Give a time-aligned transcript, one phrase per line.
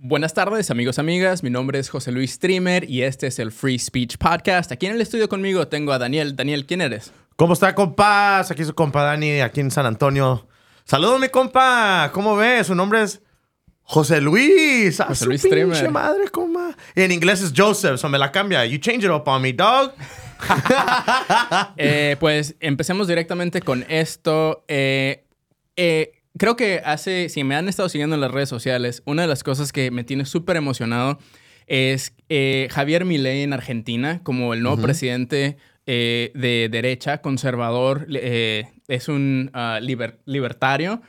[0.00, 1.42] Buenas tardes, amigos, amigas.
[1.42, 4.70] Mi nombre es José Luis Streamer y este es el Free Speech Podcast.
[4.70, 6.36] Aquí en el estudio conmigo tengo a Daniel.
[6.36, 7.12] Daniel, ¿quién eres?
[7.34, 8.48] ¿Cómo está, compas?
[8.48, 10.46] Aquí su compa Dani, aquí en San Antonio.
[10.84, 12.10] Saludos, mi compa.
[12.12, 12.68] ¿Cómo ves?
[12.68, 13.20] Su nombre es
[13.82, 15.02] José Luis.
[15.04, 15.90] José Luis Streamer.
[15.90, 16.76] madre, compa.
[16.94, 18.64] Y en inglés es Joseph, so me la cambia.
[18.66, 19.94] You change it up on me, dog.
[21.76, 24.64] Eh, pues empecemos directamente con esto.
[24.68, 25.24] Eh,
[25.74, 29.28] eh, creo que hace, si me han estado siguiendo en las redes sociales, una de
[29.28, 31.18] las cosas que me tiene súper emocionado
[31.66, 38.64] es eh, Javier Milei en Argentina como el nuevo presidente eh, de derecha, conservador, eh,
[38.88, 41.02] es un liber- libertario.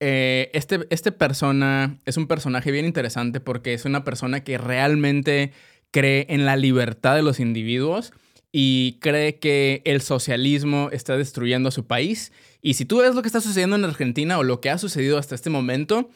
[0.00, 5.52] Eh, este, este persona es un personaje bien interesante porque es una persona que realmente
[5.90, 8.12] cree en la libertad de los individuos
[8.58, 12.32] y cree que el socialismo está destruyendo a su país.
[12.62, 15.18] Y si tú ves lo que está sucediendo en Argentina o lo que ha sucedido
[15.18, 16.08] hasta este momento,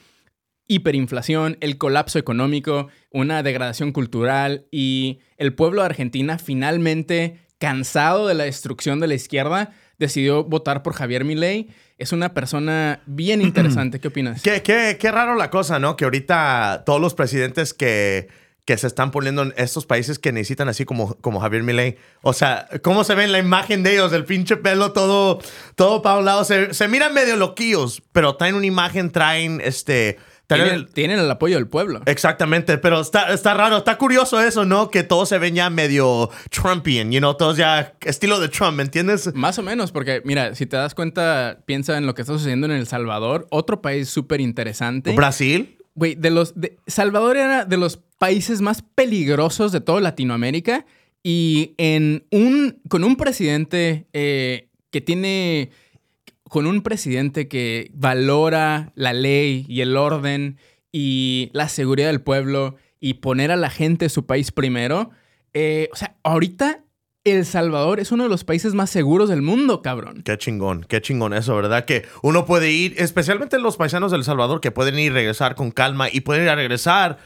[0.66, 8.32] hiperinflación, el colapso económico, una degradación cultural y el pueblo de Argentina finalmente, cansado de
[8.32, 11.68] la destrucción de la izquierda, decidió votar por Javier Milei.
[11.98, 14.00] Es una persona bien interesante.
[14.00, 14.40] ¿Qué opinas?
[14.40, 15.94] Qué, qué, qué raro la cosa, ¿no?
[15.94, 18.28] Que ahorita todos los presidentes que,
[18.70, 21.96] que se están poniendo en estos países que necesitan así como, como Javier Milei.
[22.22, 24.12] O sea, ¿cómo se ve en la imagen de ellos?
[24.12, 25.40] El pinche pelo todo,
[25.74, 26.44] todo para un lado.
[26.44, 30.18] Se, se miran medio loquillos, pero traen una imagen, traen este...
[30.46, 32.00] traen Tienen, el- tienen el apoyo del pueblo.
[32.06, 34.88] Exactamente, pero está, está raro, está curioso eso, ¿no?
[34.88, 38.84] Que todos se ven ya medio Trumpian, you know, todos ya estilo de Trump, ¿me
[38.84, 39.34] entiendes?
[39.34, 42.66] Más o menos, porque mira, si te das cuenta, piensa en lo que está sucediendo
[42.66, 45.12] en El Salvador, otro país súper interesante.
[45.16, 45.76] Brasil.
[45.96, 46.54] Güey, de los.
[46.54, 50.84] de- Salvador era de los países más peligrosos de toda Latinoamérica.
[51.24, 52.80] Y en un.
[52.88, 55.70] con un presidente eh, que tiene.
[56.44, 60.58] Con un presidente que valora la ley y el orden
[60.92, 65.10] y la seguridad del pueblo y poner a la gente de su país primero.
[65.54, 66.82] eh, o sea, ahorita
[67.22, 70.22] El Salvador es uno de los países más seguros del mundo, cabrón.
[70.24, 71.84] Qué chingón, qué chingón eso, ¿verdad?
[71.84, 75.70] Que uno puede ir, especialmente los paisanos del Salvador, que pueden ir y regresar con
[75.70, 77.18] calma y pueden ir a regresar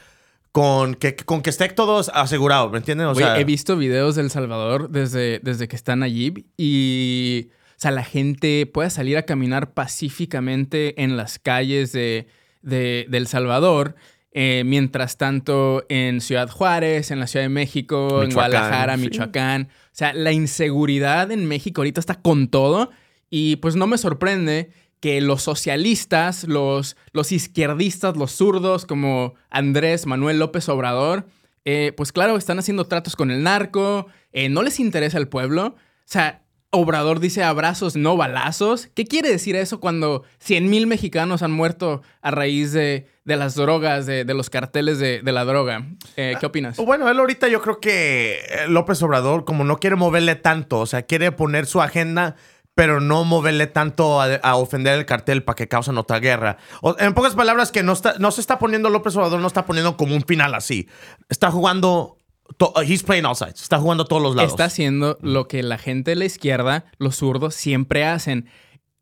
[0.55, 3.07] con que, con que esté todos asegurados, ¿me entienden?
[3.07, 7.91] O sea, he visto videos del Salvador desde, desde que están allí y, o sea,
[7.91, 12.27] la gente puede salir a caminar pacíficamente en las calles de,
[12.61, 13.95] de, de El Salvador.
[14.37, 19.03] eh, mientras tanto, en Ciudad Juárez, en la Ciudad de México, en Guadalajara, sí.
[19.03, 19.69] Michoacán.
[19.71, 22.91] O sea, la inseguridad en México ahorita está con todo.
[23.29, 30.05] Y pues no me sorprende que los socialistas, los, los izquierdistas, los zurdos como Andrés
[30.05, 31.25] Manuel López Obrador,
[31.65, 35.75] eh, pues claro, están haciendo tratos con el narco, eh, no les interesa el pueblo.
[35.75, 38.89] O sea, Obrador dice abrazos, no balazos.
[38.93, 43.55] ¿Qué quiere decir eso cuando 100 mil mexicanos han muerto a raíz de, de las
[43.55, 45.85] drogas, de, de los carteles de, de la droga?
[46.17, 46.77] Eh, ¿Qué opinas?
[46.77, 51.03] Bueno, él ahorita yo creo que López Obrador, como no quiere moverle tanto, o sea,
[51.03, 52.35] quiere poner su agenda,
[52.75, 56.57] pero no moverle tanto a, ofender el cartel para que causen otra guerra.
[56.81, 59.65] O- en pocas palabras, que no, está, no se está poniendo López Obrador, no está
[59.65, 60.87] poniendo como un final así.
[61.29, 62.17] Está jugando.
[62.57, 63.61] to- he's playing all sides.
[63.61, 64.51] Está jugando a todos los lados.
[64.51, 68.47] Está haciendo lo que la gente de la izquierda, los zurdos, siempre hacen.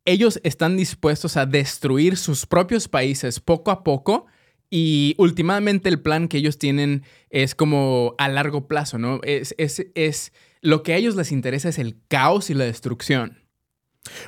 [0.05, 4.27] Ellos están dispuestos a destruir sus propios países poco a poco
[4.69, 9.19] y últimamente el plan que ellos tienen es como a largo plazo, ¿no?
[9.23, 10.31] Es, es, es
[10.61, 13.42] lo que a ellos les interesa es el caos y la destrucción.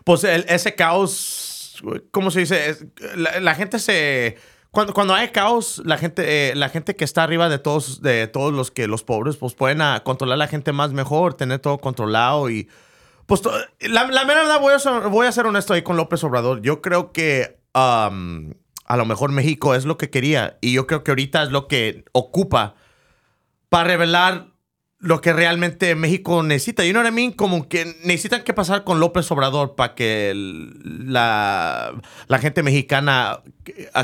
[0.03, 1.81] Pues el- ese caos,
[2.11, 2.77] ¿cómo se dice?
[3.15, 4.37] La, gente se...
[4.71, 8.27] Cuando, cuando hay caos, la gente, eh, la gente que está arriba de todos, de
[8.27, 11.59] todos los que los pobres, pues pueden ah, controlar a la gente más mejor, tener
[11.59, 12.67] todo controlado y...
[13.25, 13.41] Pues
[13.79, 16.61] la, la mera verdad, voy a, ser, voy a ser honesto ahí con López Obrador.
[16.61, 18.53] Yo creo que um,
[18.85, 21.67] a lo mejor México es lo que quería y yo creo que ahorita es lo
[21.67, 22.75] que ocupa
[23.69, 24.49] para revelar
[24.99, 26.83] lo que realmente México necesita.
[26.85, 27.31] You know what I mean?
[27.33, 31.93] Como que necesitan que pasar con López Obrador para que la,
[32.39, 33.41] gente mexicana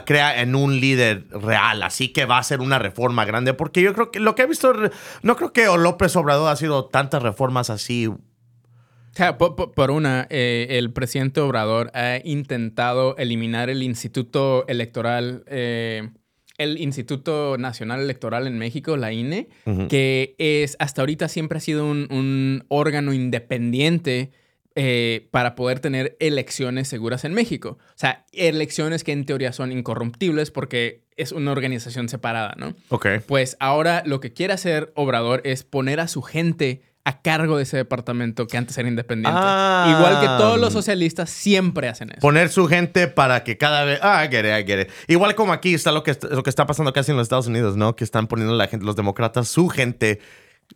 [0.06, 1.82] crea en un líder real.
[1.84, 3.54] Así que va a ser una reforma grande.
[3.54, 4.74] Porque yo creo que lo que he visto,
[5.24, 8.08] no creo que López Obrador ha sido tantas reformas así.
[8.08, 8.20] O
[9.14, 15.44] sea, po- po- por, una, eh, el presidente Obrador ha intentado eliminar el Instituto Electoral,
[15.48, 16.10] eh,
[16.64, 19.50] el Instituto Nacional Electoral en México, la INE,
[19.90, 24.32] que es hasta ahorita siempre ha sido un, un órgano independiente
[24.74, 27.78] eh, para poder tener elecciones seguras en México.
[27.90, 32.74] O sea, elecciones que en teoría son incorruptibles porque es una organización separada, ¿no?
[32.88, 33.08] Ok.
[33.28, 37.64] Pues ahora lo que quiere hacer Obrador es poner a su gente a cargo de
[37.64, 39.40] ese departamento que antes era independiente.
[39.42, 39.96] Ah.
[39.98, 42.20] Igual que todos los socialistas siempre hacen eso.
[42.20, 44.00] Poner su gente para que cada vez.
[44.04, 44.90] Ah, I get it, I get it.
[45.08, 47.76] Igual como aquí está lo que, lo que está pasando casi en los Estados Unidos,
[47.76, 47.96] ¿no?
[47.96, 50.20] Que están poniendo la gente, los demócratas, su gente.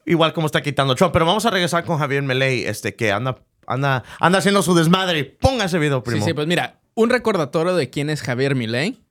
[0.05, 1.13] Igual como está quitando Trump.
[1.13, 3.37] Pero vamos a regresar con Javier Meley, este, que anda,
[3.67, 5.23] anda, anda haciendo su desmadre.
[5.25, 6.21] Ponga ese video, primo.
[6.21, 9.04] Sí, sí, pues mira, un recordatorio de quién es Javier Milei.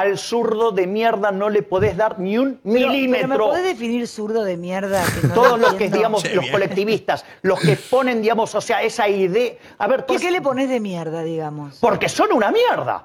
[0.00, 3.28] Al zurdo de mierda no le podés dar ni un Pero- milímetro.
[3.28, 5.04] Pero, ¿me podés definir zurdo de mierda?
[5.20, 6.52] Que no Todos lo los que, digamos, los bien.
[6.52, 9.52] colectivistas, los que ponen, digamos, o sea, esa idea.
[9.78, 11.76] A ver, ¿Por ¿por qué le pones de mierda, digamos?
[11.80, 13.04] Porque son una mierda.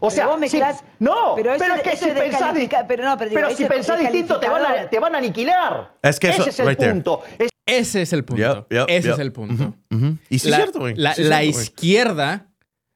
[0.00, 0.60] O sea, Pero si-
[1.00, 2.54] no, pero es que eso si es pensás,
[2.86, 4.90] pero no, pero digo, si pensás distinto te van, a, descalificador.
[4.90, 5.92] te van a aniquilar.
[6.02, 7.22] Es que eso- Ese es el right punto.
[7.36, 8.42] Es- Ese es el punto.
[8.68, 9.14] Yep, yep, Ese yep.
[9.14, 9.74] es el punto.
[10.30, 10.94] Y sí la, es cierto, güey.
[10.94, 11.64] la- Sí la cierto, güey.
[11.64, 12.46] izquierda,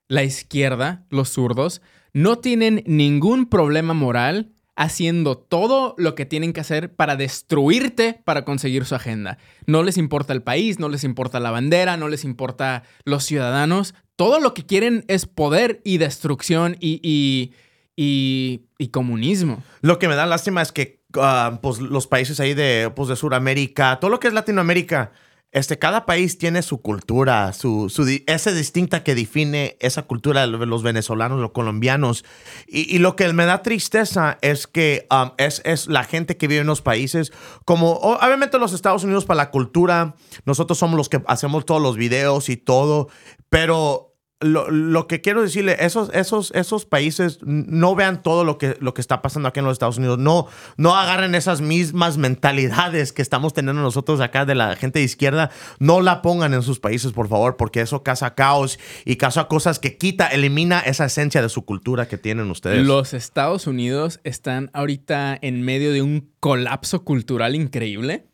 [0.08, 1.82] la izquierda, los zurdos,
[2.12, 8.44] no tienen ningún problema moral haciendo todo lo que tienen que hacer para destruirte para
[8.44, 9.36] conseguir su agenda.
[9.66, 13.94] No les importa el país, no les importa la bandera, no les importa los ciudadanos.
[14.16, 17.52] Todo lo que quieren es poder y destrucción y, y,
[17.96, 19.62] y- comunismo.
[19.82, 23.16] Lo que me da lástima es que ah, pues, los países ahí de, pues, de
[23.16, 25.12] Sudamérica, todo lo que es Latinoamérica,
[25.52, 30.66] este, cada país tiene su cultura, su, su ese distinta que define esa cultura de
[30.66, 32.24] los venezolanos, los colombianos.
[32.66, 36.48] Y, y lo que me da tristeza es que um, es, es la gente que
[36.48, 37.32] vive en los países,
[37.66, 40.16] como obviamente los Estados Unidos para la cultura,
[40.46, 43.08] nosotros somos los que hacemos todos los videos y todo,
[43.50, 44.11] pero
[44.42, 48.92] lo, lo que quiero decirle, esos, esos, esos países no vean todo lo que, lo
[48.94, 50.18] que está pasando aquí en los Estados Unidos.
[50.18, 50.46] No,
[50.76, 55.50] no agarren esas mismas mentalidades que estamos teniendo nosotros acá de la gente de izquierda.
[55.78, 59.78] No la pongan en sus países, por favor, porque eso causa caos y causa cosas
[59.78, 62.84] que quita, elimina esa esencia de su cultura que tienen ustedes.
[62.86, 68.26] Los Estados Unidos están ahorita en medio de un colapso cultural increíble.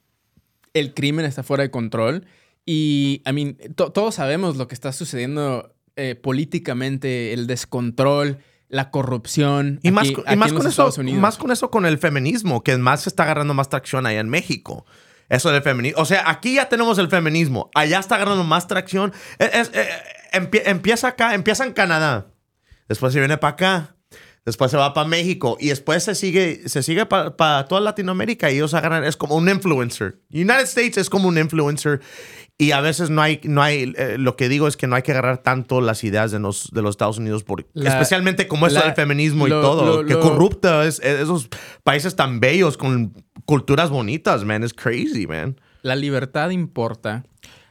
[0.75, 2.27] El crimen está fuera de control.
[2.71, 8.91] Y, I mean, to- todos sabemos lo que está sucediendo eh, políticamente, el descontrol, la
[8.91, 9.81] corrupción.
[9.83, 10.83] Y más, aquí- y más con eso,
[11.21, 14.29] más con eso con el feminismo, que más se está agarrando más tracción allá en
[14.29, 14.87] México.
[15.29, 16.01] Eso del feminismo.
[16.01, 17.71] O sea, aquí ya tenemos el feminismo.
[17.75, 19.13] Allá está agarrando más tracción.
[19.39, 19.89] Es- es- eh,
[20.33, 22.29] empie- empieza acá, empieza en Canadá.
[22.89, 23.95] Después se viene para acá.
[24.47, 25.59] Después se va para México.
[25.61, 28.51] Y después se sigue, se sigue para toda Latinoamérica.
[28.51, 30.21] Y ellos agarran, es como un influencer.
[30.33, 32.01] United States es como un influencer.
[32.61, 35.03] Y a veces no hay, no hay, eh, lo que digo es que no hay
[35.03, 38.67] que agarrar tanto las ideas de los, de los Estados Unidos, por, La- especialmente como
[38.67, 41.49] eso la- del feminismo y todo, lo- que lo- corrupta es, es- esos
[41.85, 43.15] países tan bellos con
[43.45, 45.61] culturas bonitas, man, es crazy, man.
[45.83, 47.25] La libertad importa.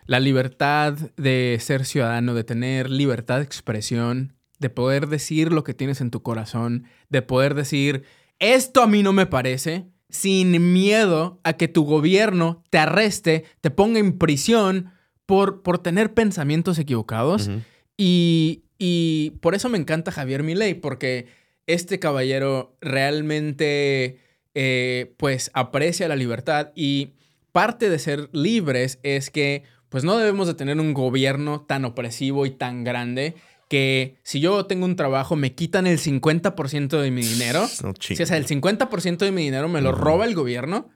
[0.05, 5.73] La libertad de ser ciudadano, de tener libertad de expresión, de poder decir lo que
[5.73, 8.03] tienes en tu corazón, de poder decir,
[8.39, 13.71] esto a mí no me parece, sin miedo a que tu gobierno te arreste, te
[13.71, 14.91] ponga en prisión
[15.25, 17.49] por, por tener pensamientos equivocados.
[17.97, 21.27] y, y por eso me encanta Javier Milei, porque
[21.67, 24.19] este caballero realmente
[24.55, 27.11] eh, pues aprecia la libertad y
[27.51, 32.45] parte de ser libres es que pues no debemos de tener un gobierno tan opresivo
[32.45, 33.35] y tan grande
[33.67, 37.67] que si yo tengo un trabajo me quitan el 50% de mi dinero.
[37.83, 40.89] No Sí, o sea, el 50% de mi dinero me lo roba el gobierno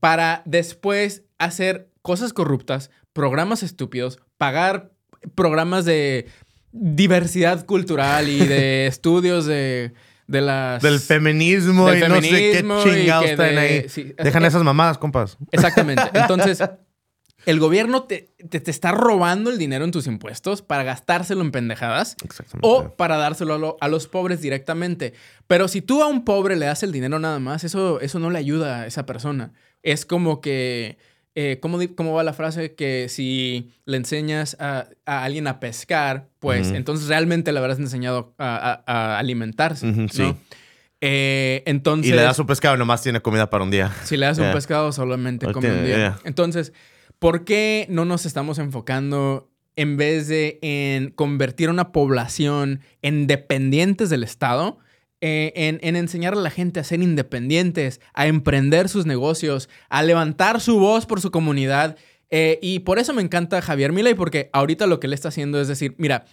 [0.00, 4.92] para después hacer cosas corruptas, programas estúpidos, pagar
[5.34, 6.26] programas de
[6.72, 9.92] diversidad cultural y de estudios de,
[10.26, 10.82] de las...
[10.82, 13.88] Del feminismo Del y no sé qué feminismo chingados están de- ahí.
[13.88, 15.36] sí, Dejan es- esas mamadas, compas.
[15.52, 16.02] Exactamente.
[16.14, 16.58] Entonces,
[17.46, 21.50] el gobierno te, te, te está robando el dinero en tus impuestos para gastárselo en
[21.50, 22.16] pendejadas
[22.62, 25.12] o para dárselo a, lo- a los pobres directamente.
[25.46, 28.30] Pero si tú a un pobre le das el dinero nada más, eso, eso no
[28.30, 29.52] le ayuda a esa persona.
[29.82, 30.98] Es como que,
[31.34, 32.74] eh, ¿cómo, cómo va la frase?
[32.74, 38.34] Que si le enseñas a, a alguien a pescar, pues entonces realmente le habrás enseñado
[38.38, 39.86] a, alimentarse.
[39.86, 40.08] ¿no?
[40.08, 40.34] sí.
[41.04, 42.12] Eh, entonces...
[42.12, 43.92] Y le das su pescado y nomás tiene comida para un día.
[44.04, 45.96] Si le das un pescado, solamente come un día.
[45.96, 46.18] yeah.
[46.24, 46.72] Entonces,
[47.22, 53.26] ¿por qué no nos estamos enfocando en vez de en convertir a una población en
[53.26, 54.78] dependientes del Estado?
[55.24, 60.02] eh, en, en enseñar a la gente a ser independientes, a emprender sus negocios, a
[60.02, 61.96] levantar su voz por su comunidad.
[62.30, 65.60] Eh, y por eso me encanta Javier Milei, porque ahorita lo que él está haciendo
[65.60, 66.24] es decir, mira,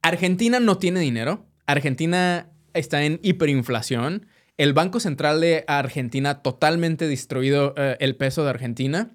[0.00, 7.74] Argentina no tiene dinero, Argentina está en hiperinflación, el Banco Central de Argentina totalmente destruido
[7.76, 9.10] eh, el peso de Argentina.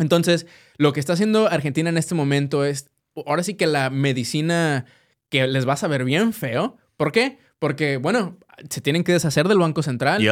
[0.00, 0.46] Entonces,
[0.78, 2.90] lo que está haciendo Argentina en este momento es,
[3.26, 4.84] ahora sí que la medicina
[5.28, 6.76] que les va a saber bien feo.
[6.96, 7.38] ¿Por qué?
[7.60, 8.36] Porque, bueno,
[8.68, 10.22] se tienen que deshacer del Banco Central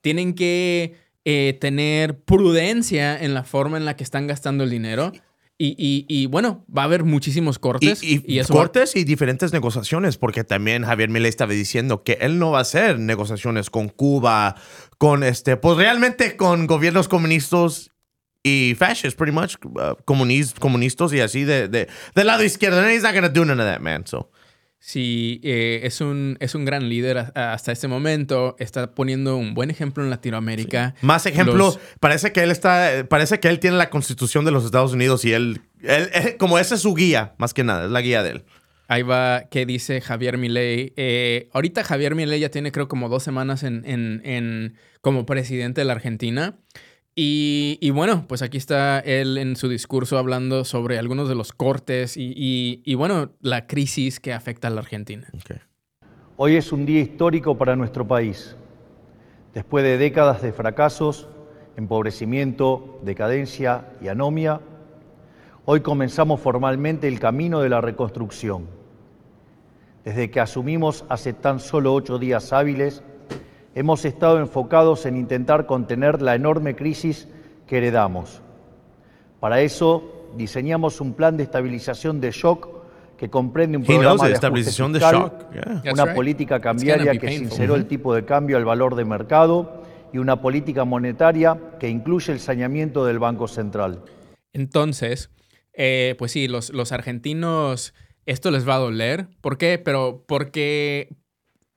[0.00, 5.12] tienen que eh, tener prudencia en la forma en la que están gastando el dinero.
[5.60, 8.00] Y, y- y, bueno, va a haber muchísimos cortes.
[8.02, 12.18] Y, y eso va- cortes y diferentes negociaciones, porque también Javier Milei estaba diciendo que
[12.20, 14.54] él no va a hacer negociaciones con Cuba,
[14.98, 17.90] con este, pues realmente con gobiernos comunistas
[18.42, 22.80] y fascists, pretty much, uh, comunis- comunistas y así de, de, del lado izquierdo.
[22.80, 24.06] And he's not gonna do none of that, man.
[24.06, 24.30] So.
[24.80, 28.54] Sí, eh, es, un, es un gran líder hasta este momento.
[28.60, 30.94] Está poniendo un buen ejemplo en Latinoamérica.
[31.02, 34.64] Más ejemplo, Los- parece que él está, parece que él tiene la constitución de los
[34.64, 37.90] Estados Unidos y él, él- él- como esa es su guía, más que nada, es
[37.90, 38.44] la guía de él.
[38.86, 40.94] Ahí va, ¿qué dice Javier Milei?
[40.96, 45.80] Eh, ahorita Javier Milei ya tiene creo como dos semanas en, en- en- como presidente
[45.80, 46.56] de la Argentina.
[47.20, 51.52] Y, y bueno, pues aquí está él en su discurso hablando sobre algunos de los
[51.52, 55.26] cortes y, y- y bueno, la crisis que afecta a la Argentina.
[56.36, 58.54] Hoy es un día histórico para nuestro país.
[59.52, 61.26] Después de décadas de fracasos,
[61.76, 64.60] empobrecimiento, decadencia y anomia,
[65.64, 68.68] hoy comenzamos formalmente el camino de la reconstrucción.
[70.04, 73.02] Desde que asumimos hace tan solo ocho días hábiles,
[73.78, 77.28] hemos estado enfocados en intentar contener la enorme crisis
[77.68, 78.42] que heredamos.
[79.38, 82.68] Para eso, diseñamos un plan de estabilización de shock
[83.16, 85.52] que comprende un programa de ajuste estabilización de fiscal, shock.
[85.52, 85.92] Yeah.
[85.92, 86.14] Una right.
[86.16, 87.50] política cambiaria que painful.
[87.50, 92.32] sinceró el tipo de cambio al valor de mercado y una política monetaria que incluye
[92.32, 94.02] el saneamiento del Banco Central.
[94.52, 95.30] Entonces,
[95.72, 97.94] eh, pues sí, los, los argentinos,
[98.26, 99.28] esto les va a doler.
[99.40, 99.78] ¿Por qué?
[99.78, 101.16] Pero porque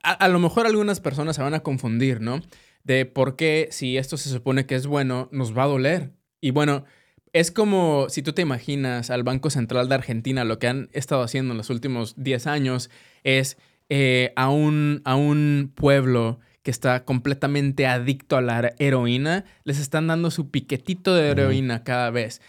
[0.04, 2.42] a, a lo mejor algunas personas se van a confundir, ¿no?
[2.84, 6.12] De por qué si esto se supone que es bueno, nos va a doler.
[6.40, 6.84] Y bueno,
[7.34, 11.22] es como si tú te imaginas al Banco Central de Argentina, lo que han estado
[11.22, 12.90] haciendo en los últimos 10 años
[13.24, 13.58] es
[13.90, 20.08] eh, a, un, a un pueblo que está completamente adicto a la heroína, les están
[20.08, 22.42] dando su piquetito de heroína cada vez,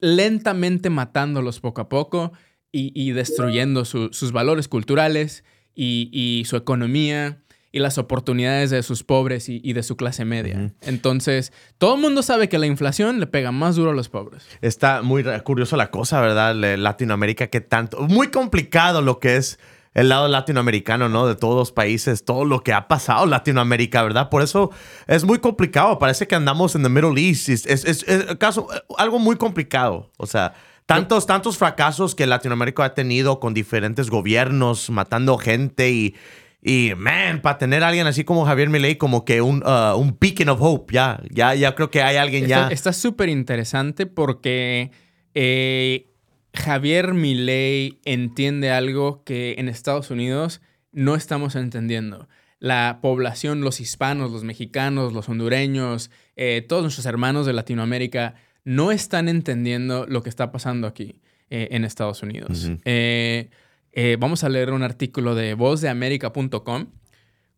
[0.00, 2.32] lentamente matándolos poco a poco
[2.72, 7.38] y, y destruyendo su- sus valores culturales y, y su economía
[7.72, 10.72] y las oportunidades de sus pobres y, y de su clase media.
[10.80, 14.44] Entonces, todo el mundo sabe que la inflación le pega más duro a los pobres.
[14.60, 16.54] Está muy curioso la cosa, ¿verdad?
[16.76, 18.00] Latinoamérica, que tanto.
[18.08, 19.60] Muy complicado lo que es
[19.94, 21.26] el lado latinoamericano, ¿no?
[21.28, 24.30] De todos los países, todo lo que ha pasado en Latinoamérica, ¿verdad?
[24.30, 24.70] Por eso
[25.06, 25.98] es muy complicado.
[26.00, 27.48] Parece que andamos en the Middle East.
[27.48, 28.66] Es, es- es- es caso,
[28.98, 30.10] algo muy complicado.
[30.16, 30.54] O sea,
[30.94, 36.14] tantos, tantos fracasos que Latinoamérica ha tenido con diferentes gobiernos, matando gente y.
[36.62, 40.18] Y, man, para tener a alguien así como Javier Milei, como que un, uh, un
[40.20, 42.68] beacon of hope, ya, ya, ya creo que hay alguien ya.
[42.68, 44.90] Está- súper interesante porque
[45.34, 46.10] eh,
[46.52, 50.60] Javier Milei entiende algo que en Estados Unidos
[50.92, 52.28] no estamos entendiendo.
[52.58, 58.92] La población, los hispanos, los mexicanos, los hondureños, eh, todos nuestros hermanos de Latinoamérica no
[58.92, 62.70] están entendiendo lo que está pasando aquí eh, en Estados Unidos.
[62.84, 63.50] Eh,
[63.92, 66.86] eh, vamos a leer un artículo de vozdeamerica.com.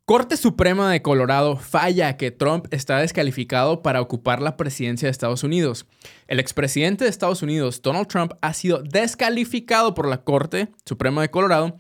[0.04, 5.44] Corte Suprema de Colorado falla que Trump está descalificado para ocupar la presidencia de Estados
[5.44, 5.86] Unidos.
[6.26, 11.30] El expresidente de Estados Unidos, Donald Trump, ha sido descalificado por la Corte Suprema de
[11.30, 11.78] Colorado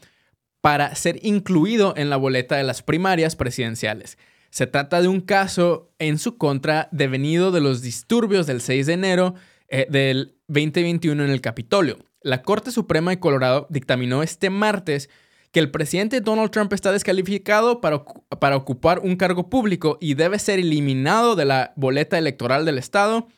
[0.60, 4.18] para ser incluido en la boleta de las primarias presidenciales.
[4.52, 8.92] Se trata de un caso en su contra devenido de los disturbios del 6 de
[8.92, 9.34] enero
[9.68, 11.96] eh, del 2021 en el Capitolio.
[12.20, 15.08] La Corte Suprema de Colorado dictaminó este martes
[15.52, 20.38] que el presidente Donald Trump está descalificado para, para ocupar un cargo público y debe
[20.38, 23.28] ser eliminado de la boleta electoral del Estado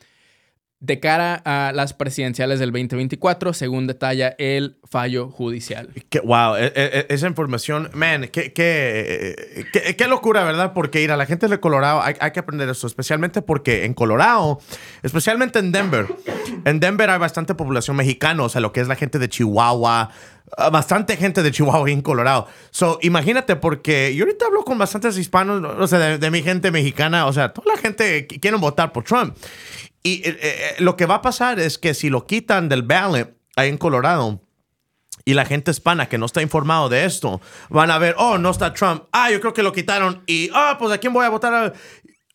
[0.85, 5.89] de cara a las presidenciales del 2024, según detalla el fallo judicial.
[6.09, 10.73] Que- wow, e- e- esa información, man, qué, qué, locura, ¿verdad?
[10.73, 13.95] Porque ir a la gente de Colorado hay, hay que aprender eso, especialmente porque en
[13.95, 14.59] Colorado,
[15.01, 16.07] especialmente en Denver,
[16.65, 20.11] en Denver hay bastante población mexicana, o sea, lo que es la gente de Chihuahua,
[20.57, 22.47] ah, bastante gente de Chihuahua y en Colorado.
[22.69, 27.25] So, imagínate, porque yo ahorita hablo con bastantes hispanos, o sea, de, mi gente mexicana,
[27.25, 29.35] o sea, toda la gente que quieren votar por Trump.
[30.05, 33.35] Y eh, eh, lo que va a pasar es que si lo quitan del ballot
[33.55, 34.39] ahí en Colorado,
[35.25, 38.51] y la gente hispana que no está informado de esto van a ver, oh, no
[38.51, 41.29] está Trump, ah, yo creo que lo quitaron y, ah, pues a quién voy a
[41.29, 41.73] votar.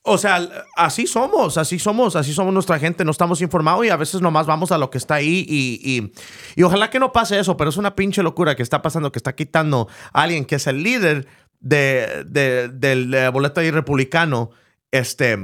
[0.02, 3.96] O sea, así somos, así somos, así somos nuestra gente, no estamos informados y a
[3.96, 6.10] veces nomás vamos a lo que está ahí y,
[6.56, 9.20] y, ojalá que no pase eso, pero es una pinche locura que está pasando, que
[9.20, 11.28] está quitando a alguien que es el líder
[11.60, 14.50] de, de- del eh, boleto ahí republicano,
[14.90, 15.38] este,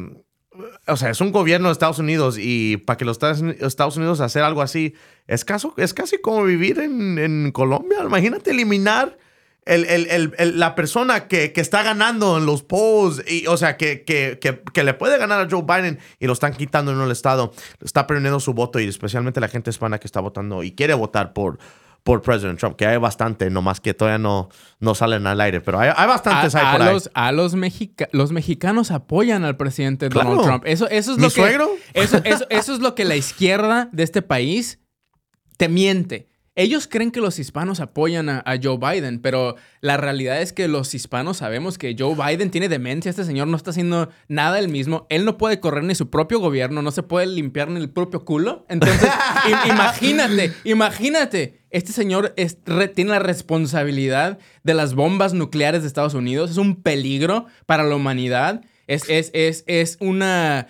[0.86, 4.42] o sea, es un gobierno de Estados Unidos y para que los Estados Unidos hacer
[4.42, 4.94] algo así
[5.26, 7.98] es, caso, es casi como vivir en, en Colombia.
[8.04, 9.18] Imagínate eliminar
[9.64, 13.76] el, el- el- la persona que, que está ganando en los polls, y, o sea,
[13.76, 17.10] que, que, que le puede ganar a Joe Biden y lo están quitando en el
[17.10, 17.52] estado,
[17.84, 21.32] está perdiendo su voto y especialmente la gente hispana que está votando y quiere votar
[21.32, 21.58] por,
[22.06, 24.48] por President Trump, que hay bastante, nomás que todavía no,
[24.78, 26.94] no salen al aire, pero hay, hay bastantes a, ahí a por ahí.
[26.94, 30.30] los, a los, mexica- los mexicanos apoyan al presidente Claro.
[30.30, 30.62] Donald Trump.
[30.66, 31.34] Eso, eso es ¿Mi lo que.
[31.34, 31.68] suegro?
[31.94, 34.78] Eso, eso- eso es lo que la izquierda de este país
[35.56, 36.28] te miente.
[36.58, 40.68] Ellos creen que los hispanos apoyan a, a Joe Biden, pero la realidad es que
[40.68, 43.10] los hispanos sabemos que Joe Biden tiene demencia.
[43.10, 45.06] Este señor no está haciendo nada él mismo.
[45.10, 48.24] Él no puede correr ni su propio gobierno, no se puede limpiar ni el propio
[48.24, 48.64] culo.
[48.70, 49.08] Entonces,
[49.50, 51.60] im- imagínate, imagínate.
[51.70, 56.50] Este señor es- re- tiene la responsabilidad de las bombas nucleares de Estados Unidos.
[56.50, 58.62] Es un peligro para la humanidad.
[58.86, 60.68] Es, es, es, es una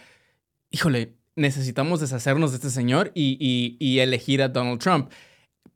[0.70, 5.10] híjole, necesitamos deshacernos de este señor y, y- y elegir a Donald Trump.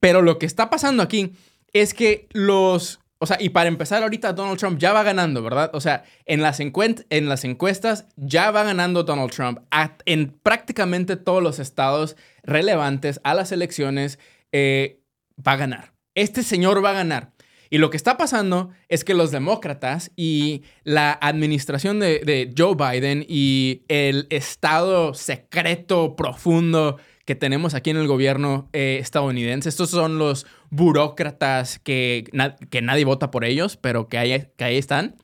[0.00, 1.34] Pero lo que está pasando aquí
[1.72, 3.00] es que los...
[3.22, 5.70] O sea, y para empezar ahorita Donald Trump ya va ganando, ¿verdad?
[5.74, 9.58] O sea, en las, en las encuestas ya va ganando Donald Trump
[10.06, 14.18] en prácticamente todos los estados relevantes a las elecciones.
[14.52, 15.02] eh,
[15.46, 15.92] va a ganar.
[16.14, 17.32] Este señor va a ganar.
[17.68, 23.24] Y lo que está pasando es que los demócratas y la administración de Joe Biden
[23.28, 26.98] y el estado secreto profundo
[27.30, 32.24] que tenemos aquí en el gobierno eh, estadounidense, estos son los burócratas que,
[32.70, 35.14] que nadie vota por ellos, pero que ahí, que ahí están,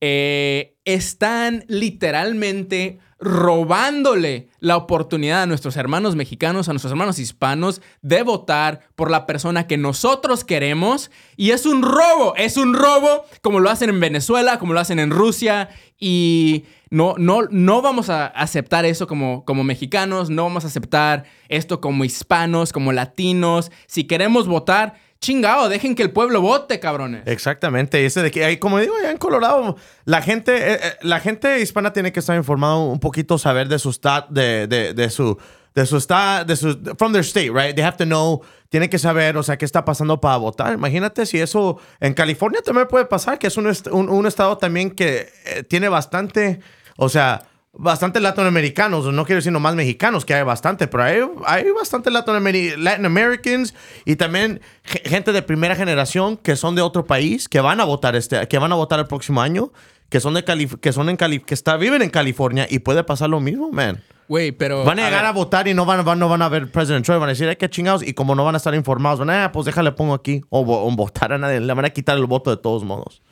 [0.00, 8.22] eh, están literalmente robándole la oportunidad a nuestros hermanos mexicanos, a nuestros hermanos hispanos, de
[8.22, 11.10] votar por la persona que nosotros queremos.
[11.36, 14.98] Y es un robo, es un robo como lo hacen en Venezuela, como lo hacen
[14.98, 15.70] en Rusia.
[15.98, 21.24] Y no, no, no vamos a aceptar eso como, como mexicanos, no vamos a aceptar
[21.48, 23.72] esto como hispanos, como latinos.
[23.86, 27.22] Si queremos votar, chingado, dejen que el pueblo vote, cabrones.
[27.26, 31.60] Exactamente, ese de que como digo, allá en Colorado, la gente, eh, eh, la gente
[31.60, 35.36] hispana tiene que estar informada un poquito, saber de su stat, de, de, de su,
[35.74, 37.74] de su stat, de su, from their state, right?
[37.74, 40.72] They have to know, tienen que saber, o sea, qué está pasando para votar.
[40.74, 44.58] Imagínate si eso en California también puede pasar, que es un, est- un, un estado
[44.58, 46.60] también que eh, tiene bastante,
[46.96, 47.42] o sea,
[47.78, 52.76] bastante latinoamericanos, no quiero decir nomás mexicanos, que hay bastante, pero hay, hay bastante latinoameri-
[52.76, 57.60] Latin Americans y también ge- gente de primera generación que son de otro país, que
[57.60, 59.72] van a votar este, que van a votar el próximo año,
[60.08, 63.04] que son de Cali que son en Cali que está, viven en California y puede
[63.04, 64.02] pasar lo mismo, man.
[64.28, 64.82] Güey, pero...
[64.84, 67.20] Van a llegar a, votar y no van, van- no van a ver President Trump,
[67.20, 69.44] van a decir, ay, qué chingados, y como no van a estar informados, van a,
[69.44, 72.26] ah, pues déjale pongo aquí, o, o votar a nadie, le van a quitar el
[72.26, 73.22] voto de todos modos.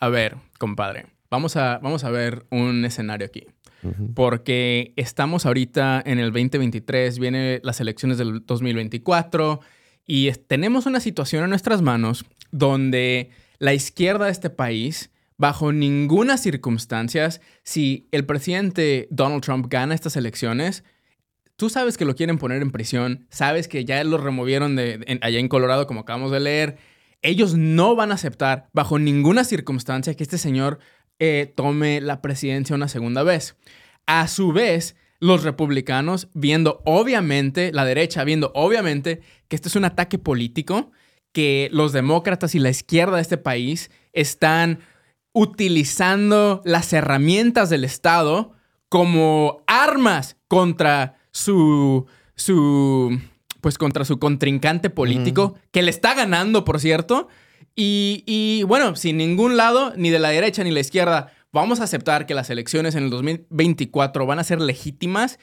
[0.00, 3.46] A ver, compadre, vamos a, vamos a ver un escenario aquí.
[4.14, 9.60] Porque estamos ahorita en el 2023, vienen las elecciones del 2024
[10.06, 16.36] y tenemos una situación en nuestras manos donde la izquierda de este país, bajo ninguna
[16.36, 17.28] circunstancia,
[17.62, 20.82] si el presidente Donald Trump gana estas elecciones,
[21.56, 25.48] tú sabes que lo quieren poner en prisión, sabes que ya lo removieron allá en
[25.48, 26.78] Colorado, como acabamos de leer.
[27.22, 30.78] Ellos no van a aceptar bajo ninguna circunstancia que este señor
[31.20, 33.56] eh, tome la presidencia una segunda vez.
[34.06, 39.84] A su vez, los republicanos, viendo obviamente, la derecha viendo obviamente que esto es un
[39.84, 40.90] ataque político,
[41.32, 44.80] que los demócratas y la izquierda de este país están
[45.32, 48.52] utilizando las herramientas del Estado
[48.88, 53.20] como armas contra su, su,
[53.60, 57.28] pues contra su contrincante político, que le está ganando, por cierto.
[57.82, 62.26] Y, bueno, sin ningún lado, ni de la derecha ni la izquierda, vamos a aceptar
[62.26, 65.38] que las elecciones en el 2024 van a ser legítimas.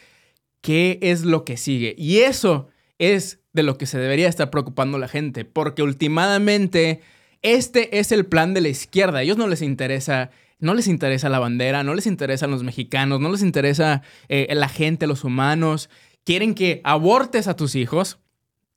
[0.62, 1.95] ¿Qué es lo que sigue?
[1.97, 2.67] Y eso
[3.00, 7.02] es de lo que se debería estar preocupando la gente, porque últimamente
[7.41, 9.19] este es el plan de la izquierda.
[9.19, 13.19] A ellos no les interesa, no les interesa la bandera, no les interesan los mexicanos,
[13.19, 15.89] no les interesa eh, la gente, los humanos.
[16.23, 18.19] Quieren que abortes a tus hijos,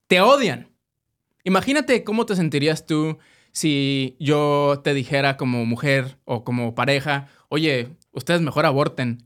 [0.07, 0.71] te odian.
[1.45, 3.19] Imagínate cómo te sentirías tú
[3.53, 9.25] si yo te dijera como mujer o como pareja, oye, ustedes mejor aborten.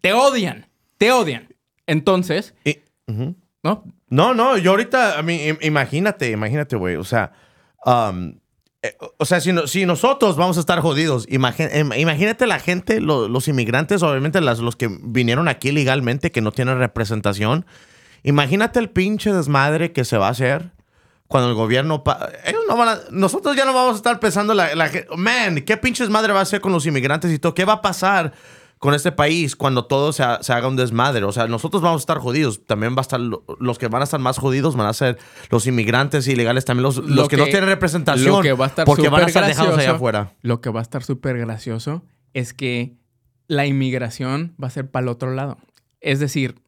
[0.00, 0.66] Te odian,
[0.98, 1.48] te odian.
[1.86, 2.78] Entonces, Y-.
[3.62, 3.84] ¿no?
[4.08, 7.32] No, no, yo ahorita, a mí, im- imagínate, imagínate, güey, o sea,
[7.84, 8.38] um,
[8.82, 12.60] eh, o sea, si, no- si nosotros vamos a estar jodidos, imagi- im- imagínate la
[12.60, 17.66] gente, lo- los inmigrantes, obviamente las, los que vinieron aquí legalmente, que no tienen representación,
[18.22, 20.70] imagínate el pinche desmadre que se va a hacer
[21.28, 22.02] cuando el gobierno...
[22.44, 25.76] ellos no van a- nosotros ya no vamos a estar pensando, la, la man, ¿qué
[25.76, 27.54] pinche desmadre va a hacer con los inmigrantes y todo?
[27.54, 28.32] ¿Qué va a pasar
[28.78, 31.24] con este país cuando todo se, ha- se haga un desmadre.
[31.24, 32.66] O sea, nosotros vamos a estar jodidos.
[32.66, 35.16] También va a estar lo- los que van a estar más jodidos van a ser
[35.50, 38.30] los inmigrantes ilegales, también los, Lo los que, no tienen representación.
[38.32, 40.34] lo que va a estar porque van a estar dejados allá gracioso- afuera.
[40.42, 42.98] Lo que va a estar súper gracioso es que
[43.48, 45.56] la inmigración va a ser para el otro lado.
[46.02, 46.60] Es decir,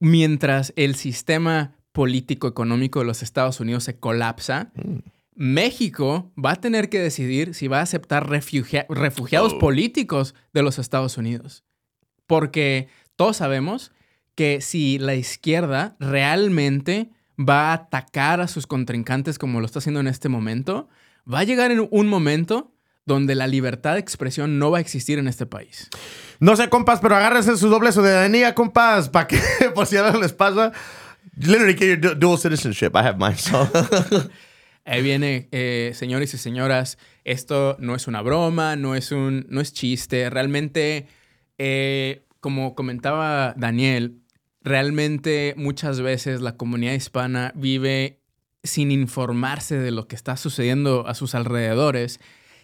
[0.00, 4.98] mientras el sistema político económico de los Estados Unidos se colapsa, Mm.
[5.38, 9.58] México va a tener que decidir si va a aceptar refugia- refugiados Oh.
[9.58, 11.64] políticos de los Estados Unidos.
[12.26, 13.92] Porque todos sabemos
[14.34, 20.00] que si la izquierda realmente va a atacar a sus contrincantes como lo está haciendo
[20.00, 20.88] en este momento,
[21.30, 22.72] va a llegar en un momento
[23.04, 25.88] donde la libertad de expresión no va a existir en este país.
[26.40, 29.38] No sé, compas, pero agárrense su doble ciudadanía, compas, para que
[29.74, 30.72] por si algo les pasa.
[31.36, 32.94] Literally get your du- dual citizenship.
[32.94, 33.36] I have mine.
[34.84, 39.60] Ahí viene, eh, señores y señoras, esto no es una broma, no es un, no
[39.60, 40.30] es chiste.
[40.30, 41.08] Realmente,
[41.58, 44.20] eh, como comentaba Daniel,
[44.62, 48.20] realmente muchas veces la comunidad hispana vive
[48.62, 52.20] sin informarse de lo que está sucediendo a sus alrededores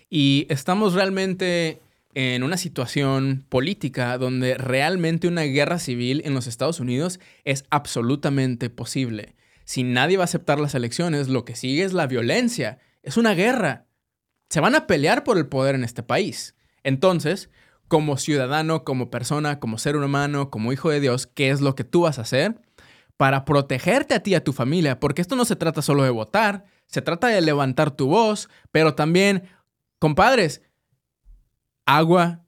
[0.09, 1.81] y estamos realmente
[2.15, 8.71] en una situación política donde realmente una guerra civil en los Estados Unidos es absolutamente
[8.71, 9.35] posible.
[9.65, 12.79] Si nadie va a aceptar las elecciones, lo que sigue es la violencia.
[13.03, 13.87] Es una guerra.
[14.51, 16.55] Se van a pelear por el poder en este país.
[16.83, 17.49] Entonces,
[17.89, 21.85] como ciudadano, como persona, como ser humano, como hijo de Dios, ¿qué es lo que
[21.85, 22.61] tú vas a hacer
[23.17, 25.01] para protegerte a ti y a tu familia?
[25.01, 28.95] Porque esto no se trata solo de votar, se trata de levantar tu voz, pero
[28.95, 29.45] también,
[29.99, 30.63] compadres,
[31.87, 32.45] agua,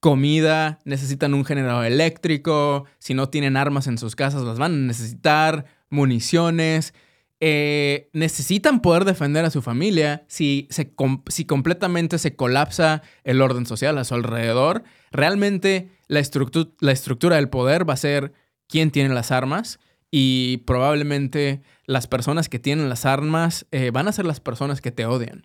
[0.00, 4.86] comida, necesitan un generador eléctrico, si no tienen armas en sus casas las van a
[4.86, 6.94] necesitar, municiones,
[7.40, 13.98] eh, necesitan poder defender a su familia si, si completamente se colapsa el orden social
[13.98, 14.84] a su alrededor.
[15.10, 18.32] Realmente la estructura del poder va a ser
[18.68, 19.78] quién tiene las armas
[20.10, 24.92] y probablemente las personas que tienen las armas eh, van a ser las personas que
[24.92, 25.44] te odian.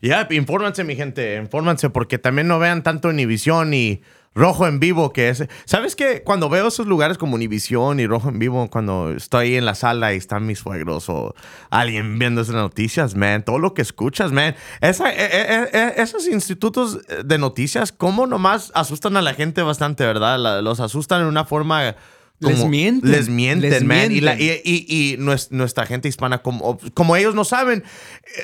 [0.00, 4.02] Ya, infórmanse, mi gente, infórmanse, porque también no vean tanto Univisión y
[4.34, 5.44] Rojo en Vivo, que es...
[5.64, 6.22] ¿Sabes qué?
[6.22, 10.14] Cuando veo esos lugares como Univisión y Rojo en Vivo, cuando estoy en la sala
[10.14, 11.34] y están mis suegros o
[11.68, 17.00] alguien viendo esas noticias, man, todo lo que escuchas, man, eh, eh, eh, esos institutos
[17.24, 20.62] de noticias, ¿cómo nomás asustan a la gente bastante, verdad?
[20.62, 21.96] Los asustan en una forma...
[22.40, 23.10] Les mienten.
[23.10, 24.10] Les mienten, Les man.
[24.10, 24.60] Y, la- mienten.
[24.64, 27.84] y- y- y nues- nuestra gente hispana, como, como ellos no saben,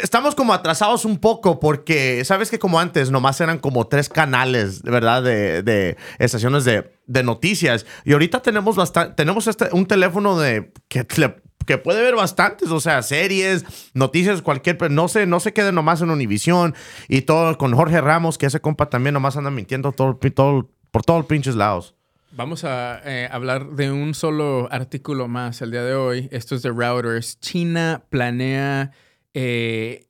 [0.02, 4.82] estamos como atrasados un poco porque, ¿sabes que Como antes, nomás eran como tres canales,
[4.82, 5.22] ¿verdad?
[5.22, 7.87] De, de estaciones de, de noticias.
[8.04, 13.02] Y ahorita tenemos, bastante, tenemos este, un teléfono de, que puede ver bastantes, o sea,
[13.02, 16.74] series, noticias, cualquier, pero no se, no se quede nomás en Univisión
[17.09, 21.02] y todo con Jorge Ramos, que ese compa también nomás anda mintiendo todo, todo, por
[21.02, 21.94] todos los pinches lados.
[22.32, 26.28] Vamos a eh, hablar de un solo artículo más el día de hoy.
[26.32, 27.38] Esto es de Routers.
[27.40, 28.90] China planea
[29.32, 30.06] eh,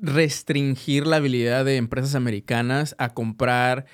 [0.00, 3.86] restringir la habilidad de empresas americanas a comprar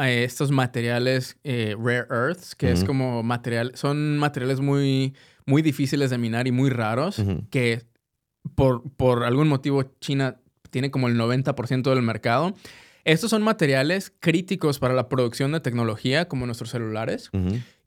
[0.00, 5.14] eh, estos materiales rare earths, que es como material, son materiales muy,
[5.46, 7.82] muy difíciles de minar y muy raros, que
[8.54, 12.54] por, por algún motivo China tiene como el 90% del mercado.
[13.04, 17.30] Estos son materiales críticos para la producción de tecnología, como nuestros celulares.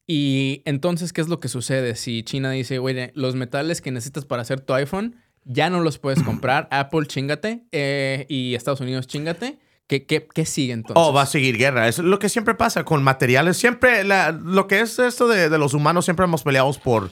[0.05, 1.95] Y entonces, ¿qué es lo que sucede?
[1.95, 5.97] Si China dice, oye, los metales que necesitas para hacer tu iPhone ya no los
[5.99, 10.95] puedes comprar, Apple chingate eh, y Estados Unidos chingate, ¿qué, qué, qué sigue entonces?
[11.01, 11.87] Oh, va a seguir guerra.
[11.87, 13.55] Es lo que siempre pasa con materiales.
[13.57, 17.11] Siempre, la- lo que es esto de, de los humanos, siempre hemos peleado por,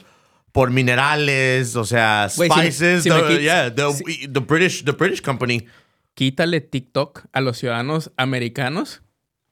[0.52, 3.02] por minerales, o sea, Güey, si me- spices.
[3.04, 5.66] si the, yeah, the, si- the British, the British company.
[6.14, 9.02] Quítale TikTok a los ciudadanos americanos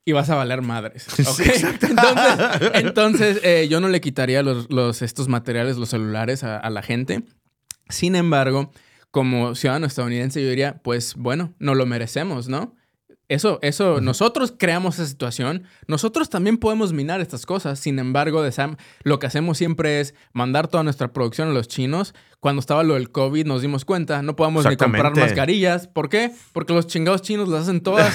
[0.04, 1.06] y vas a valer madres.
[1.18, 1.64] entonces,
[2.74, 6.82] entonces, eh, yo no le quitaría los, los- estos materiales, los celulares a, a la
[6.82, 7.22] gente.
[7.88, 8.72] Sin embargo,
[9.10, 12.74] como ciudadano estadounidense, yo diría, pues bueno, no lo merecemos, ¿no?
[13.30, 15.62] Eso, eso, nosotros creamos esa situación.
[15.86, 17.78] Nosotros también podemos minar estas cosas.
[17.78, 21.68] Sin embargo, de Sam, lo que hacemos siempre es mandar toda nuestra producción a los
[21.68, 22.12] chinos.
[22.40, 25.86] Cuando estaba lo del COVID, nos dimos cuenta, no podemos ni comprar mascarillas.
[25.86, 26.32] ¿Por qué?
[26.52, 28.12] Porque los chingados chinos las hacen todas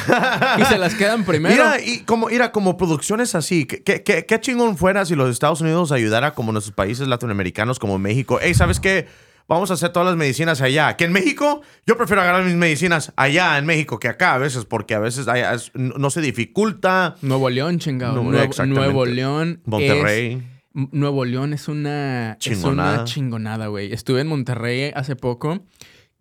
[0.59, 1.55] y se las quedan primero.
[1.55, 5.29] Mira, y como, mira, como producciones así, ¿qué, qué, qué- qué chingón fuera si los
[5.29, 8.37] Estados Unidos ayudara como nuestros países latinoamericanos, como México?
[8.41, 9.07] Hey, ¿sabes qué?
[9.47, 10.97] Vamos a hacer todas las medicinas allá.
[10.97, 14.65] Que en México, yo prefiero agarrar mis medicinas allá en México que acá a veces,
[14.65, 17.15] porque a veces es- no se dificulta.
[17.21, 18.15] Nuevo León, chingado.
[18.15, 18.23] No,
[18.65, 19.61] Nuevo, León.
[19.65, 20.33] Monterrey.
[20.33, 20.43] es-
[20.91, 22.93] Nuevo León es una Es Chingonada.
[22.95, 23.93] una chingonada, güey.
[23.93, 25.63] Estuve en Monterrey hace poco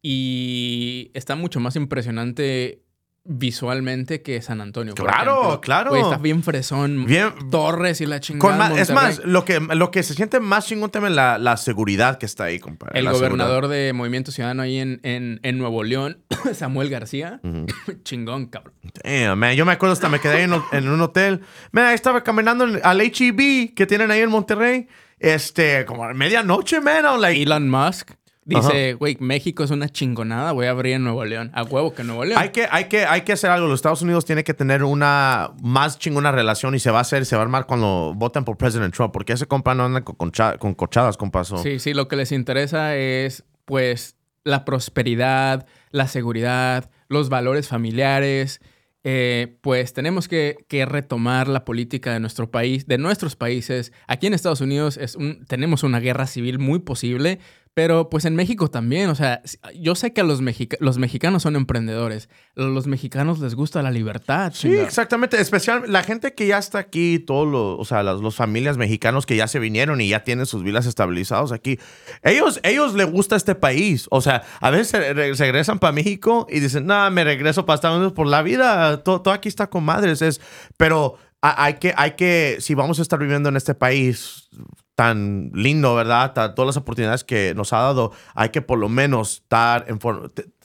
[0.01, 2.84] y está mucho más impresionante
[3.27, 4.95] visualmente que San Antonio.
[4.95, 5.61] Claro, ejemplo.
[5.61, 5.91] claro.
[5.91, 7.07] Güey, está bien fresón.
[7.07, 8.57] Bien- Torres y la Con chingada.
[8.71, 11.57] ma- es más, lo que, lo que se siente más chingón también es la, la
[11.57, 12.99] seguridad que está ahí, compadre.
[12.99, 16.19] El La gobernador de Movimiento Ciudadano ahí en, en, en Nuevo León,
[16.55, 17.41] Samuel García.
[18.05, 18.75] Chingón, cabrón.
[19.03, 19.55] Damn, man.
[19.55, 21.41] Yo me acuerdo hasta me quedé ahí en, en un hotel.
[21.73, 24.87] Ahí estaba caminando al HEB que tienen ahí en Monterrey.
[25.19, 27.05] Este, como a medianoche, man.
[27.07, 28.11] I'm like, Elon Musk
[28.45, 31.51] dice, güey, México es una chingonada, voy a abrir en Nuevo León.
[31.55, 32.41] A huevo que Nuevo León.
[32.41, 33.67] Hay que, hay, que, hay que hacer algo.
[33.67, 37.27] Los Estados Unidos tienen que tener una más chingona relación y se va a hacer,
[37.27, 39.13] se va a armar cuando voten por President Trump.
[39.13, 41.45] Porque ese compa no anda con, con cochadas, compa.
[41.45, 48.61] Sí, sí, lo que les interesa es, pues, la prosperidad, la seguridad, los valores familiares.
[49.07, 53.93] Eh, pues tenemos que, que retomar la política de nuestro país, de nuestros países.
[54.07, 57.39] Aquí en Estados Unidos es un, tenemos una guerra civil muy posible,
[57.75, 59.11] pero pues en México también.
[59.11, 59.43] O sea,
[59.79, 62.29] yo sé que a los, mexica- los mexicanos son emprendedores.
[62.55, 64.53] Los mexicanos les gusta la libertad.
[64.55, 65.41] Sí, exactamente.
[65.41, 69.27] Especialmente la gente que ya está aquí, todos los, o sea, las, los familias mexicanos
[69.27, 71.81] que ya se vinieron y ya tienen sus vidas estabilizados aquí.
[72.23, 74.07] Ellos, ellos les gusta este país.
[74.11, 78.13] O sea, a veces regresan para México y dicen, no, me regreso para Estados Unidos
[78.13, 79.03] por la vida.
[79.03, 80.23] Todo, todo aquí está con madres.
[80.23, 80.41] Es,
[80.77, 84.49] pero ha- hay que, hay que, si vamos a estar viviendo en este país
[84.95, 86.33] tan lindo, ¿verdad?
[86.55, 89.99] Todas las oportunidades que nos ha dado, hay que por lo menos estar en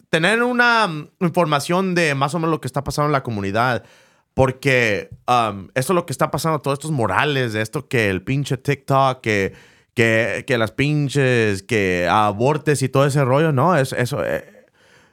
[0.09, 3.83] tener una mm, información de más o menos lo que está pasando en la comunidad.
[4.33, 8.21] Porque um, esto es lo que está pasando, todos estos morales, de esto que el
[8.21, 9.53] pinche TikTok, que,
[9.93, 14.23] que, que las pinches, que abortes y todo ese rollo, no, es, eso.
[14.23, 14.65] eh,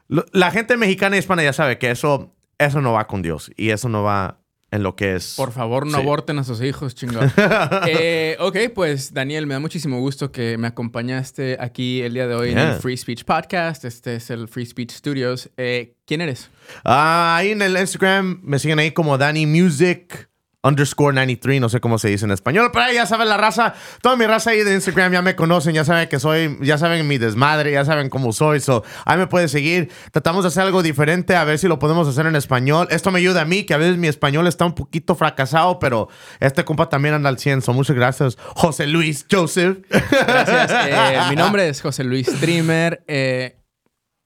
[0.08, 3.70] la gente mexicana y hispana ya sabe que eso, eso no va con Dios y
[3.70, 4.38] eso no va
[4.70, 5.34] en lo que es.
[5.36, 6.02] Por favor, no Sí.
[6.02, 7.30] aborten a sus hijos, chingón.
[7.88, 12.34] Eh, ok, pues Daniel, me da muchísimo gusto que me acompañaste aquí el día de
[12.34, 13.84] hoy en el Free Speech Podcast.
[13.84, 15.50] Este es el Free Speech Studios.
[15.56, 16.50] Eh, ¿Quién eres?
[16.84, 20.28] Ah, ahí en el Instagram me siguen ahí como Danny Music
[20.66, 23.74] underscore 93, no sé cómo se dice en español, pero ahí ya saben la raza,
[24.02, 27.06] toda mi raza ahí de Instagram ya me conocen, ya saben que soy, ya saben
[27.06, 29.90] mi desmadre, ya saben cómo soy, so ahí me pueden seguir.
[30.12, 32.88] Tratamos de hacer algo diferente, a ver si lo podemos hacer en español.
[32.90, 36.08] Esto me ayuda a mí, que a veces mi español está un poquito fracasado, pero
[36.40, 39.78] este compa también anda al 100, so muchas gracias, José Luis Joseph.
[39.88, 40.70] Gracias.
[40.88, 43.04] Eh, mi nombre es José Luis Streamer.
[43.06, 43.56] Eh,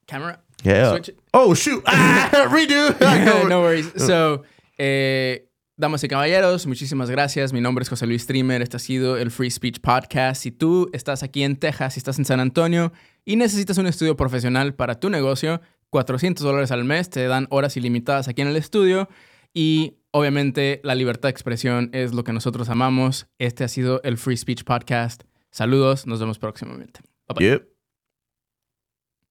[0.07, 0.43] camera.
[0.63, 0.91] Yeah.
[0.91, 1.13] Switch.
[1.33, 1.83] Oh, shoot.
[1.87, 2.95] Ah, redo.
[3.49, 3.91] no worries.
[3.97, 4.43] So,
[4.77, 5.47] eh,
[5.81, 7.51] damas y caballeros, muchísimas gracias.
[7.53, 8.61] Mi nombre es José Luis Streamer.
[8.61, 10.43] Este ha sido el Free Speech Podcast.
[10.43, 12.93] Si tú estás aquí en Texas, si estás en San Antonio
[13.25, 17.75] y necesitas un estudio profesional para tu negocio, 400 dólares al mes, te dan horas
[17.77, 19.09] ilimitadas aquí en el estudio
[19.55, 23.25] y obviamente la libertad de expresión es lo que nosotros amamos.
[23.39, 25.23] Este ha sido el Free Speech Podcast.
[25.49, 27.01] Saludos, nos vemos próximamente.
[27.27, 27.70] Bye bye.